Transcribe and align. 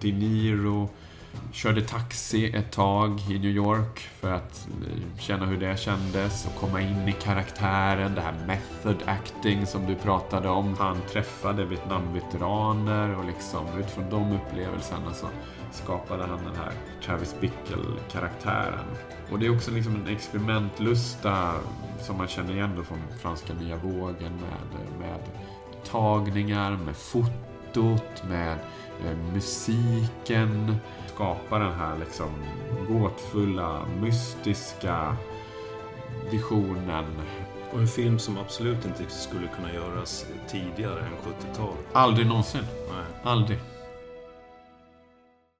De 0.00 0.12
Niro 0.12 0.88
körde 1.52 1.82
taxi 1.82 2.56
ett 2.56 2.72
tag 2.72 3.20
i 3.30 3.38
New 3.38 3.50
York 3.50 3.98
för 3.98 4.32
att 4.32 4.68
eh, 4.68 5.18
känna 5.20 5.46
hur 5.46 5.56
det 5.56 5.80
kändes 5.80 6.46
och 6.46 6.60
komma 6.60 6.80
in 6.80 7.08
i 7.08 7.12
karaktären. 7.12 8.14
Det 8.14 8.20
här 8.20 8.34
method 8.46 8.96
acting 9.06 9.66
som 9.66 9.86
du 9.86 9.94
pratade 9.94 10.48
om. 10.48 10.76
Han 10.78 11.00
träffade 11.12 11.64
Vietnamveteraner 11.64 13.18
och 13.18 13.24
liksom 13.24 13.78
utifrån 13.78 14.10
de 14.10 14.32
upplevelserna 14.32 15.14
så 15.14 15.26
skapade 15.72 16.22
han 16.22 16.44
den 16.44 16.56
här 16.56 16.72
Travis 17.04 17.34
Bickle-karaktären. 17.40 18.86
Och 19.30 19.38
det 19.38 19.46
är 19.46 19.56
också 19.56 19.70
liksom 19.70 19.94
en 19.94 20.08
experimentlusta 20.08 21.54
som 22.00 22.16
man 22.16 22.28
känner 22.28 22.52
igen 22.52 22.72
då 22.76 22.82
från 22.82 22.98
franska 23.20 23.54
nya 23.54 23.76
vågen 23.76 24.32
med, 24.32 24.98
med 24.98 25.20
tagningar, 25.84 26.70
med 26.70 26.96
fotot, 27.68 28.22
med 28.28 28.58
eh, 29.04 29.16
musiken. 29.32 30.76
Skapa 31.06 31.58
den 31.58 31.72
här 31.72 31.98
liksom 31.98 32.30
gåtfulla, 32.88 33.86
mystiska 34.00 35.16
visionen. 36.30 37.04
Och 37.72 37.78
en 37.78 37.88
film 37.88 38.18
som 38.18 38.38
absolut 38.38 38.84
inte 38.84 39.12
skulle 39.12 39.48
kunna 39.56 39.72
göras 39.72 40.26
tidigare 40.48 41.00
än 41.00 41.32
70-talet. 41.32 41.86
Aldrig 41.92 42.26
någonsin. 42.26 42.64
Nej. 42.88 43.04
Aldrig. 43.32 43.58